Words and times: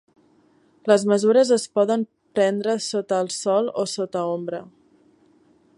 Les 0.91 1.03
mesures 1.11 1.51
es 1.57 1.65
poden 1.79 2.05
prendre 2.39 2.75
sota 2.87 3.19
el 3.25 3.31
Sol 3.37 3.73
o 3.83 3.87
sota 3.95 4.25
ombra. 4.35 4.63